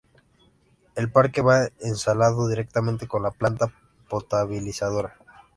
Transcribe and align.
El 0.95 1.11
parque 1.11 1.43
va 1.43 1.67
enlazado 1.79 2.47
directamente 2.47 3.07
con 3.07 3.21
la 3.21 3.29
planta 3.29 3.71
potabilizadora. 4.09 5.15